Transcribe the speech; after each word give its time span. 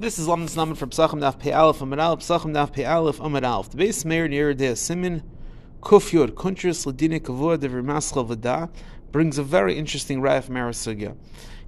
This 0.00 0.18
is 0.18 0.26
Lamdas 0.26 0.56
Naman 0.56 0.78
from 0.78 0.88
Psachim 0.88 1.20
Daf 1.20 1.38
Pei 1.38 1.52
Aleph 1.52 1.82
Amid 1.82 1.98
Aleph 1.98 2.20
Psachim 2.20 2.54
Daf 2.54 2.72
Pei 2.72 2.86
Aleph 2.86 3.20
Amid 3.20 3.44
Aleph. 3.44 3.68
The 3.68 3.76
base 3.76 4.02
mayor 4.06 4.28
near 4.28 4.54
the 4.54 4.74
Simin 4.74 5.22
Kufyod 5.82 6.30
Kuntris 6.30 6.86
Ladine 6.86 7.20
Kavua 7.20 7.58
Devir 7.58 7.84
Maschal 7.84 8.26
Vada 8.26 8.70
brings 9.12 9.36
a 9.36 9.42
very 9.42 9.76
interesting 9.76 10.22
raya 10.22 10.42
from 10.42 10.54
Arasugya. 10.54 11.18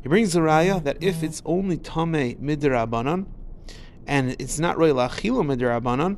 He 0.02 0.08
brings 0.08 0.34
a 0.34 0.40
raya 0.40 0.82
that 0.82 0.96
if 1.02 1.22
it's 1.22 1.42
only 1.44 1.76
Tame 1.76 2.36
Midrabanan 2.36 3.26
and 4.06 4.34
it's 4.38 4.58
not 4.58 4.78
really 4.78 4.94
Lachilo 4.94 5.44
Midrabanan, 5.44 6.16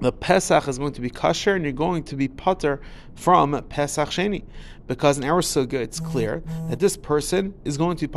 the 0.00 0.12
Pesach 0.12 0.68
is 0.68 0.78
going 0.78 0.92
to 0.92 1.00
be 1.00 1.10
kosher 1.10 1.54
and 1.54 1.64
you're 1.64 1.72
going 1.72 2.02
to 2.04 2.16
be 2.16 2.28
putter 2.28 2.80
from 3.14 3.62
Pesach 3.68 4.08
Sheni. 4.10 4.44
Because 4.86 5.16
in 5.16 5.24
our 5.24 5.40
Suga, 5.40 5.74
it's 5.74 5.98
clear 5.98 6.42
that 6.68 6.78
this 6.78 6.96
person 6.96 7.54
is 7.64 7.78
going 7.78 7.96
to 7.96 8.06
be 8.06 8.12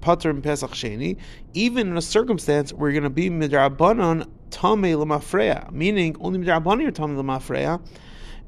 putter 0.00 0.30
in 0.30 0.42
Pesach 0.42 0.72
Sheni, 0.72 1.16
even 1.54 1.88
in 1.88 1.96
a 1.96 2.02
circumstance 2.02 2.72
where 2.72 2.90
you're 2.90 3.00
going 3.00 3.10
to 3.10 3.14
be 3.14 3.30
Midrabanan 3.30 4.28
Tame 4.50 4.96
Lamafreya, 4.98 5.70
meaning 5.70 6.16
only 6.20 6.40
Midrabanan 6.40 6.82
you're 6.82 6.90
Tame 6.90 7.16
Lamafreya. 7.16 7.80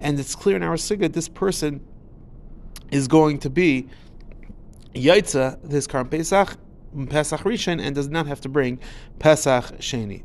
And 0.01 0.19
it's 0.19 0.35
clear 0.35 0.57
in 0.57 0.65
our 0.65 0.75
Suga, 0.75 1.13
this 1.13 1.29
person 1.29 1.80
is 2.91 3.07
going 3.07 3.39
to 3.41 3.51
be 3.51 3.87
Yaitza, 4.95 5.59
this 5.63 5.87
current 5.87 6.11
Pesach, 6.11 6.57
Pesach 7.09 7.41
Rishon, 7.43 7.80
and 7.80 7.95
does 7.95 8.09
not 8.09 8.27
have 8.27 8.41
to 8.41 8.49
bring 8.49 8.80
Pesach 9.21 9.66
Sheni. 9.79 10.25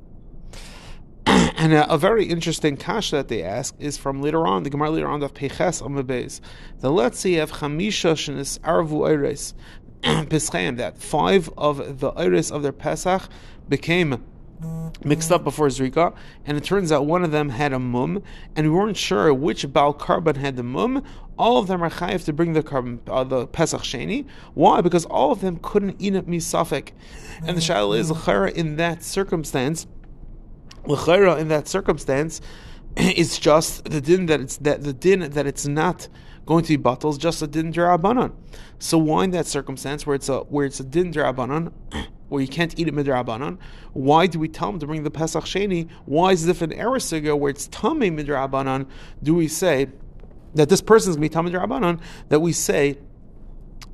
And 1.68 1.76
a, 1.76 1.94
a, 1.96 1.98
very 1.98 2.24
interesting 2.24 2.78
kasha 2.78 3.18
that 3.18 3.28
they 3.28 3.44
ask 3.44 3.76
is 3.78 3.98
from 3.98 4.22
later 4.22 4.48
on, 4.48 4.64
the 4.64 4.70
Gemara 4.70 4.90
later 4.90 5.10
on 5.10 5.22
of 5.22 5.34
Peches 5.34 5.82
Amabez. 5.82 6.40
The 6.80 6.90
let's 6.90 7.20
see 7.20 7.40
of 7.40 7.52
Chamisha 7.52 8.14
Shenis 8.14 8.58
Arvu 8.60 9.06
Iris 9.06 9.54
Peschayim, 10.02 10.78
that 10.78 10.98
five 10.98 11.50
of 11.58 12.00
the 12.00 12.12
Iris 12.12 12.52
of 12.52 12.64
their 12.64 12.72
Pesach 12.72 13.24
became 13.68 14.24
mixed 15.04 15.30
up 15.30 15.44
before 15.44 15.68
Zrika, 15.68 16.16
and 16.46 16.58
it 16.58 16.64
turns 16.64 16.90
out 16.90 17.06
one 17.06 17.26
of 17.26 17.32
them 17.32 17.50
had 17.50 17.74
a 17.74 17.80
mum, 17.80 18.24
and 18.56 18.72
we 18.72 18.74
weren't 18.74 18.96
sure 18.96 19.34
which 19.34 19.70
Baal 19.74 19.94
Karban 19.94 20.38
had 20.38 20.56
the 20.56 20.64
mum. 20.64 21.04
All 21.38 21.58
of 21.58 21.68
them 21.68 21.84
are 21.84 21.90
chayiv 21.90 22.24
to 22.24 22.34
bring 22.34 22.54
the 22.54 22.64
Karban, 22.64 23.00
uh, 23.08 23.26
the 23.26 23.46
Pesach 23.46 23.82
Sheni. 23.82 24.26
Why? 24.54 24.80
Because 24.80 25.04
all 25.04 25.34
of 25.34 25.42
them 25.42 25.60
couldn't 25.62 25.98
eat 26.00 26.16
it 26.16 26.28
misafik. 26.28 26.94
And 27.46 27.58
the 27.58 27.62
shaila 27.62 28.00
is 28.00 28.56
in 28.56 28.78
that 28.78 29.04
circumstance 29.04 29.86
L'chayra 30.88 31.38
in 31.38 31.50
that 31.50 31.68
circumstance, 31.68 32.42
it's 32.98 33.38
just 33.38 33.86
the 33.86 34.02
din 34.02 34.26
that 34.28 34.42
it's 34.42 34.58
that 34.58 34.84
the 34.84 34.94
din 34.94 35.20
that 35.32 35.46
it's 35.46 35.68
not 35.68 36.08
going 36.46 36.64
to 36.64 36.70
be 36.70 36.78
bottles, 36.78 37.18
just 37.18 37.42
a 37.42 37.48
din 37.48 37.72
derabanan. 37.72 38.34
So 38.80 38.98
why 38.98 39.26
in 39.26 39.32
that 39.32 39.46
circumstance 39.46 40.08
where 40.08 40.16
it's 40.16 40.30
a 40.30 40.40
where 40.40 40.66
it's 40.66 40.80
a 40.80 40.84
din 40.84 41.12
derabanan, 41.12 41.74
where 42.30 42.42
you 42.42 42.48
can't 42.48 42.78
eat 42.80 42.88
it 42.88 42.94
midrabanan, 42.94 43.58
why 43.94 44.28
do 44.28 44.40
we 44.40 44.48
tell 44.48 44.70
him 44.70 44.80
to 44.80 44.88
bring 44.88 45.04
the 45.04 45.12
pesach 45.12 45.46
sheni? 45.46 45.90
Why 46.06 46.32
is 46.32 46.48
it 46.48 46.52
if 46.52 46.62
an 46.62 46.72
erisiga 46.72 47.38
where 47.38 47.50
it's 47.50 47.68
tamei 47.68 48.12
midrabanan, 48.12 48.88
do 49.22 49.36
we 49.36 49.48
say 49.48 49.88
that 50.56 50.70
this 50.70 50.82
person 50.82 51.12
is 51.12 51.18
going 51.18 51.30
to 51.30 51.44
be 51.44 51.52
midrabanan? 51.52 52.00
That 52.30 52.40
we 52.40 52.54
say 52.54 52.98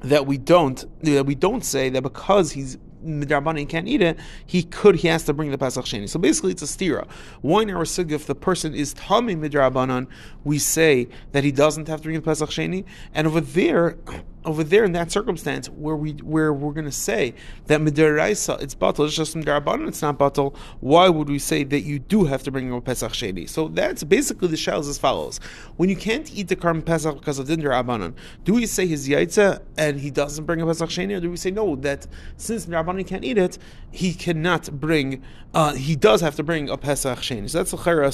that 0.01 0.25
we 0.25 0.37
don't 0.37 0.85
that 1.03 1.25
we 1.25 1.35
don't 1.35 1.63
say 1.63 1.89
that 1.89 2.01
because 2.01 2.51
he's 2.51 2.77
midrabanan 3.05 3.67
can't 3.67 3.87
eat 3.87 4.01
it, 4.01 4.17
he 4.45 4.63
could 4.63 4.95
he 4.95 5.07
has 5.07 5.23
to 5.25 5.33
bring 5.33 5.51
the 5.51 5.57
pesach 5.57 5.85
sheni. 5.85 6.09
So 6.09 6.19
basically, 6.19 6.51
it's 6.51 6.61
a 6.61 6.65
stira. 6.65 7.07
Why 7.41 7.63
in 7.63 7.71
our 7.71 7.85
sig 7.85 8.11
if 8.11 8.25
the 8.25 8.35
person 8.35 8.73
is 8.73 8.93
tami 8.95 9.37
midrabanan, 9.37 10.07
we 10.43 10.59
say 10.59 11.07
that 11.31 11.43
he 11.43 11.51
doesn't 11.51 11.87
have 11.87 12.01
to 12.01 12.03
bring 12.03 12.15
the 12.15 12.21
pesach 12.21 12.49
sheni, 12.49 12.85
and 13.13 13.27
over 13.27 13.41
there 13.41 13.97
over 14.45 14.63
there 14.63 14.83
in 14.83 14.91
that 14.93 15.11
circumstance 15.11 15.69
where 15.69 15.95
we 15.95 16.11
where 16.13 16.53
we're 16.53 16.73
going 16.73 16.85
to 16.85 16.91
say 16.91 17.33
that 17.67 17.81
midiraisa 17.81 18.61
it's 18.61 18.75
batal, 18.75 19.05
it's 19.05 19.15
just 19.15 19.35
midarabanan, 19.35 19.87
it's 19.87 20.01
not 20.01 20.17
batal. 20.17 20.55
Why 20.79 21.09
would 21.09 21.29
we 21.29 21.39
say 21.39 21.63
that 21.63 21.81
you 21.81 21.99
do 21.99 22.25
have 22.25 22.43
to 22.43 22.51
bring 22.51 22.71
a 22.71 22.81
pesach 22.81 23.13
sheni? 23.13 23.49
So 23.49 23.67
that's 23.67 24.03
basically 24.03 24.47
the 24.49 24.57
shells 24.57 24.87
as 24.87 24.97
follows: 24.97 25.39
When 25.77 25.89
you 25.89 25.95
can't 25.95 26.31
eat 26.33 26.47
the 26.47 26.55
karm 26.55 26.85
pesach 26.85 27.19
because 27.19 27.39
of 27.39 27.47
dindarabanan, 27.47 28.13
do 28.43 28.53
we 28.53 28.65
say 28.65 28.87
his 28.87 29.07
yaitza 29.07 29.61
and 29.77 29.99
he 29.99 30.09
doesn't 30.09 30.45
bring 30.45 30.61
a 30.61 30.65
pesach 30.65 30.89
sheni, 30.89 31.17
or 31.17 31.19
do 31.19 31.29
we 31.29 31.37
say 31.37 31.51
no 31.51 31.75
that 31.77 32.07
since 32.37 32.65
midarabanan 32.65 33.07
can't 33.07 33.23
eat 33.23 33.37
it, 33.37 33.57
he 33.91 34.13
cannot 34.13 34.79
bring, 34.79 35.23
uh, 35.53 35.73
he 35.73 35.95
does 35.95 36.21
have 36.21 36.35
to 36.35 36.43
bring 36.43 36.69
a 36.69 36.77
pesach 36.77 37.19
sheni? 37.19 37.49
So 37.49 37.59
that's 37.59 37.73
a 37.73 37.77
chayra. 37.77 38.13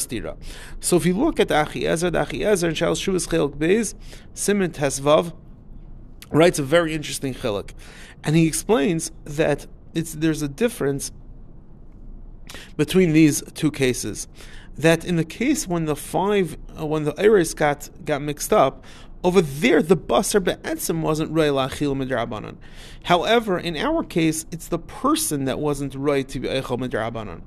So 0.80 0.98
if 0.98 1.06
you 1.06 1.14
look 1.14 1.40
at 1.40 1.48
the 1.48 1.56
Achiezer, 1.56 2.12
the 2.12 2.26
Achiezer 2.26 2.68
and 2.68 2.78
Shal 2.78 2.94
Shuas 2.94 3.28
Chelk 3.28 3.56
Beis 3.56 3.94
Simon 4.34 4.72
Tesvav 4.72 5.34
writes 6.32 6.60
a 6.60 6.64
very 6.64 6.94
interesting 6.94 7.34
chiluk, 7.34 7.72
and 8.24 8.36
he 8.36 8.48
explains 8.48 9.12
that 9.26 9.68
it's 9.94 10.14
there's 10.14 10.42
a 10.42 10.48
difference 10.48 11.12
between 12.78 13.14
these 13.14 13.42
two 13.54 13.72
cases. 13.72 14.28
That 14.78 15.04
in 15.04 15.18
the 15.18 15.26
case 15.26 15.68
when 15.68 15.86
the 15.86 15.96
five 15.96 16.58
uh, 16.80 16.86
when 16.86 17.04
the 17.04 17.20
iris 17.20 17.54
got 17.54 17.90
got 18.06 18.22
mixed 18.22 18.54
up, 18.54 18.84
over 19.24 19.42
there, 19.42 19.82
the 19.82 19.98
basar 19.98 20.42
be'etzim 20.42 21.02
wasn't 21.02 21.32
roy 21.32 21.50
la'achil 21.50 21.96
midrabanan. 21.96 22.56
However, 23.04 23.60
in 23.60 23.76
our 23.76 24.04
case, 24.04 24.46
it's 24.52 24.68
the 24.70 24.80
person 24.80 25.46
that 25.46 25.60
wasn't 25.60 25.94
roy 25.96 26.24
to 26.24 26.40
be 26.40 26.48
eichel 26.48 26.80
midrabanan. 26.80 27.42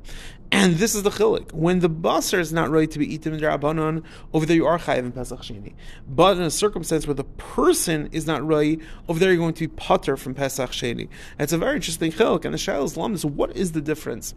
And 0.50 0.74
this 0.74 0.94
is 0.94 1.02
the 1.02 1.10
chilik. 1.10 1.50
When 1.54 1.78
the 1.78 1.88
basar 1.88 2.38
is 2.38 2.52
not 2.52 2.70
right 2.70 2.90
to 2.90 2.98
be 2.98 3.14
eaten 3.14 3.38
midrabanan, 3.38 4.04
over 4.34 4.44
there 4.44 4.54
you 4.54 4.66
are 4.66 4.78
chayiv 4.78 4.98
in 4.98 5.12
Pesach 5.12 5.40
Sheni. 5.40 5.72
But 6.06 6.36
in 6.36 6.42
a 6.42 6.50
circumstance 6.50 7.06
where 7.06 7.14
the 7.14 7.24
person 7.24 8.10
is 8.12 8.26
not 8.26 8.46
right, 8.46 8.78
over 9.08 9.18
there 9.18 9.30
you're 9.30 9.38
going 9.38 9.54
to 9.54 9.66
be 9.66 9.74
putter 9.74 10.18
from 10.18 10.34
Pesach 10.34 10.72
Sheni. 10.72 11.08
It's 11.38 11.54
a 11.54 11.58
very 11.58 11.76
interesting 11.76 12.12
chilik. 12.12 12.44
And 12.44 12.52
the 12.52 12.58
Shail 12.58 12.84
Islam 12.84 13.14
is 13.14 13.24
what 13.24 13.56
is 13.56 13.72
the 13.72 13.80
difference? 13.80 14.34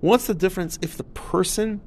What's 0.00 0.26
the 0.26 0.34
difference 0.34 0.78
if 0.80 0.96
the 0.96 1.04
person 1.04 1.82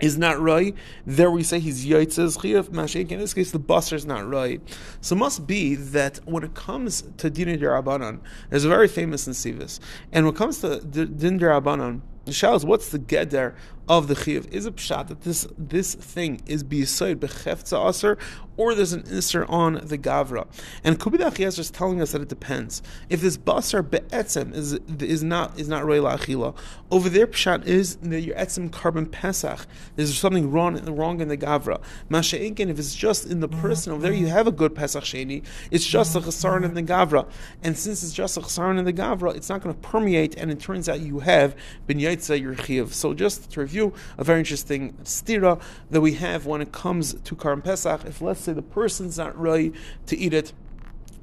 is 0.00 0.18
not 0.18 0.40
right, 0.40 0.74
there 1.06 1.30
we 1.30 1.42
say 1.42 1.60
he's 1.60 1.86
yaitzes 1.86 2.38
chiyuv 2.38 2.70
mashik. 2.70 3.10
In 3.10 3.18
this 3.18 3.34
case, 3.34 3.50
the 3.50 3.60
basar 3.60 3.94
is 3.94 4.06
not 4.06 4.28
right. 4.28 4.60
So 5.00 5.14
it 5.16 5.18
must 5.18 5.46
be 5.46 5.74
that 5.74 6.20
when 6.24 6.42
it 6.44 6.54
comes 6.54 7.02
to 7.18 7.30
din 7.30 7.58
derabanan, 7.58 8.20
there's 8.48 8.64
a 8.64 8.68
very 8.68 8.88
famous 8.88 9.26
in 9.26 9.32
Sivis, 9.32 9.80
and 10.12 10.26
when 10.26 10.34
it 10.34 10.38
comes 10.38 10.60
to 10.60 10.80
din 10.80 11.38
derabanan, 11.38 12.00
the 12.24 12.32
shal 12.32 12.58
what's 12.60 12.90
the 12.90 12.98
geder 12.98 13.54
of 13.90 14.06
the 14.06 14.14
chiyuv? 14.14 14.50
Is 14.52 14.66
a 14.66 14.70
pshat 14.70 15.08
that 15.08 15.22
this 15.22 15.48
this 15.58 15.96
thing 15.96 16.40
is 16.46 16.62
biyisoid 16.62 17.16
bechefza 17.16 17.88
aser, 17.88 18.16
or 18.56 18.72
there's 18.76 18.92
an 18.92 19.02
iser 19.10 19.44
on 19.46 19.80
the 19.82 19.98
gavra? 19.98 20.46
And 20.84 21.00
Kubidach 21.00 21.40
is 21.40 21.56
just 21.56 21.74
telling 21.74 22.00
us 22.00 22.12
that 22.12 22.22
it 22.22 22.28
depends. 22.28 22.82
If 23.08 23.20
this 23.20 23.36
basar 23.36 23.82
be'etzem 23.82 24.54
is 24.54 24.74
is 25.00 25.24
not 25.24 25.58
is 25.58 25.68
not 25.68 25.84
roy 25.84 25.98
la'achila, 25.98 26.56
over 26.92 27.08
there 27.08 27.26
pshat 27.26 27.66
is 27.66 27.96
that 27.96 28.20
your 28.20 28.36
etzem 28.36 28.70
karban 28.70 29.10
pesach. 29.10 29.66
There's 29.96 30.16
something 30.16 30.52
wrong 30.52 30.76
wrong 30.94 31.20
in 31.20 31.26
the 31.26 31.36
gavra. 31.36 31.80
Masha'inkin, 32.08 32.68
if 32.68 32.78
it's 32.78 32.94
just 32.94 33.26
in 33.26 33.40
the 33.40 33.48
mm-hmm. 33.48 33.60
person 33.60 33.92
over 33.92 34.02
there, 34.02 34.12
you 34.12 34.28
have 34.28 34.46
a 34.46 34.52
good 34.52 34.76
pesach 34.76 35.02
sheni. 35.02 35.44
It's 35.72 35.84
just 35.84 36.14
a 36.14 36.20
mm-hmm. 36.20 36.28
chesaron 36.28 36.64
in 36.64 36.74
the 36.74 36.82
gavra, 36.84 37.28
and 37.64 37.76
since 37.76 38.04
it's 38.04 38.12
just 38.12 38.36
a 38.36 38.40
chesaron 38.40 38.78
in 38.78 38.84
the 38.84 38.92
gavra, 38.92 39.34
it's 39.34 39.48
not 39.48 39.62
going 39.62 39.74
to 39.74 39.80
permeate, 39.80 40.36
and 40.36 40.48
it 40.52 40.60
turns 40.60 40.88
out 40.88 41.00
you 41.00 41.18
have 41.18 41.56
ben 41.88 41.98
yaitza 41.98 42.40
your 42.40 42.54
chiyuv. 42.54 42.92
So 42.92 43.14
just 43.14 43.50
to 43.50 43.60
review, 43.60 43.79
a 44.18 44.24
very 44.24 44.38
interesting 44.38 44.92
stira 45.04 45.60
that 45.90 46.00
we 46.00 46.14
have 46.14 46.46
when 46.46 46.60
it 46.60 46.72
comes 46.72 47.14
to 47.14 47.34
Karam 47.34 47.62
Pesach. 47.62 48.04
If 48.04 48.20
let's 48.20 48.40
say 48.40 48.52
the 48.52 48.62
person's 48.62 49.18
not 49.18 49.36
ready 49.38 49.72
to 50.06 50.16
eat 50.16 50.34
it, 50.34 50.52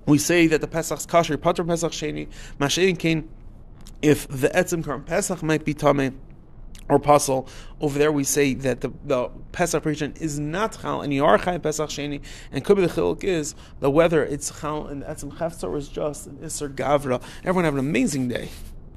we 0.06 0.18
say 0.18 0.48
that 0.48 0.62
the 0.62 0.68
Pesach's 0.68 1.06
kosher, 1.06 1.38
Pater 1.38 1.64
Pesach 1.64 1.92
Sheni, 1.92 2.28
Mashayin 2.60 2.98
Kain, 2.98 3.30
if 4.02 4.28
the 4.28 4.50
Etzim 4.50 4.84
Karam 4.84 5.04
Pesach 5.04 5.44
might 5.44 5.66
be 5.66 5.74
Tameh, 5.74 6.14
or 6.90 7.00
puzzle. 7.00 7.48
Over 7.82 8.00
there, 8.00 8.12
we 8.12 8.24
say 8.24 8.54
that 8.54 8.82
the, 8.82 8.92
the 9.04 9.30
Pesach 9.52 9.86
region 9.86 10.14
is 10.20 10.40
not 10.40 10.80
chal, 10.82 11.02
and 11.02 11.14
you 11.14 11.26
are 11.26 11.38
chai 11.38 11.58
Pesach 11.58 11.90
sheni, 11.90 12.22
and 12.52 12.64
could 12.64 12.78
be 12.78 12.86
the 12.86 12.94
chiluk 12.94 13.24
is 13.24 13.56
the 13.80 13.90
whether 13.90 14.24
it's 14.24 14.62
chal 14.62 14.88
and 14.88 15.04
etzim 15.04 15.34
chefzer 15.38 15.66
or 15.66 15.78
is 15.78 15.90
just 15.90 16.28
an 16.28 16.40
iser 16.44 16.70
gavra. 16.70 17.22
Everyone 17.40 17.66
have 17.66 17.74
an 17.74 17.80
amazing 17.80 18.28
day. 18.28 18.50